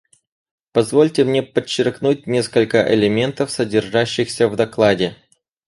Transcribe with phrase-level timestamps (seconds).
[0.71, 5.15] Позвольте мне подчеркнуть несколько элементов, содержащихся в докладе.